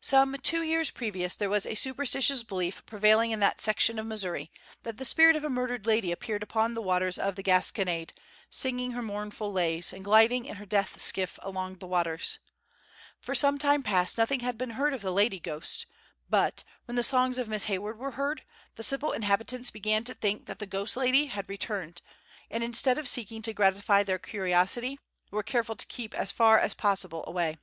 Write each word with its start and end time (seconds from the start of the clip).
Some 0.00 0.36
two 0.42 0.62
years 0.62 0.90
previous, 0.90 1.36
there 1.36 1.50
was 1.50 1.66
a 1.66 1.74
superstitious 1.74 2.42
belief 2.42 2.82
prevailing 2.86 3.30
in 3.30 3.40
that 3.40 3.60
section 3.60 3.98
of 3.98 4.06
Missouri, 4.06 4.50
that 4.84 4.96
the 4.96 5.04
spirit 5.04 5.36
of 5.36 5.44
a 5.44 5.50
murdered 5.50 5.84
lady 5.84 6.10
appeared 6.10 6.42
upon 6.42 6.72
the 6.72 6.80
waters 6.80 7.18
of 7.18 7.34
the 7.36 7.42
Gasconade, 7.42 8.14
singing 8.48 8.92
her 8.92 9.02
mournful 9.02 9.52
lays, 9.52 9.92
and 9.92 10.02
gliding 10.02 10.46
in 10.46 10.56
her 10.56 10.64
death 10.64 10.98
skiff 10.98 11.38
along 11.42 11.76
the 11.76 11.86
waters. 11.86 12.38
For 13.20 13.34
some 13.34 13.58
time 13.58 13.82
past 13.82 14.16
nothing 14.16 14.40
had 14.40 14.56
been 14.56 14.70
heard 14.70 14.94
of 14.94 15.02
the 15.02 15.12
"lady 15.12 15.38
ghost;" 15.38 15.84
but, 16.30 16.64
when 16.86 16.96
the 16.96 17.02
songs 17.02 17.36
of 17.36 17.46
Miss 17.46 17.64
Hayward 17.66 17.98
were 17.98 18.12
heard, 18.12 18.44
the 18.76 18.82
simple 18.82 19.12
inhabitants 19.12 19.70
began 19.70 20.04
to 20.04 20.14
think 20.14 20.46
that 20.46 20.58
the 20.58 20.64
"ghost 20.64 20.96
lady" 20.96 21.26
had 21.26 21.50
returned, 21.50 22.00
and, 22.50 22.64
instead 22.64 22.96
of 22.96 23.06
seeking 23.06 23.42
to 23.42 23.52
gratify 23.52 24.02
their 24.02 24.18
curiosity, 24.18 24.98
were 25.30 25.42
careful 25.42 25.76
to 25.76 25.86
keep 25.86 26.14
as 26.14 26.32
far 26.32 26.58
as 26.58 26.72
possible 26.72 27.22
away. 27.26 27.58